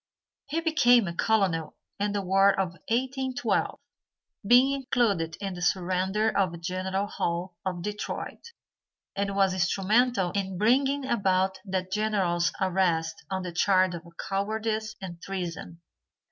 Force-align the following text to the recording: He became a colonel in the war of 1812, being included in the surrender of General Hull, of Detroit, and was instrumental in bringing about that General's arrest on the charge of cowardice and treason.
He 0.47 0.61
became 0.61 1.07
a 1.07 1.13
colonel 1.13 1.75
in 1.99 2.11
the 2.13 2.23
war 2.23 2.59
of 2.59 2.69
1812, 2.87 3.77
being 4.47 4.71
included 4.71 5.37
in 5.39 5.53
the 5.53 5.61
surrender 5.61 6.35
of 6.35 6.59
General 6.59 7.05
Hull, 7.05 7.55
of 7.63 7.83
Detroit, 7.83 8.47
and 9.15 9.35
was 9.35 9.53
instrumental 9.53 10.31
in 10.31 10.57
bringing 10.57 11.05
about 11.05 11.59
that 11.65 11.91
General's 11.91 12.51
arrest 12.59 13.23
on 13.29 13.43
the 13.43 13.51
charge 13.51 13.93
of 13.93 14.01
cowardice 14.17 14.95
and 14.99 15.21
treason. 15.21 15.81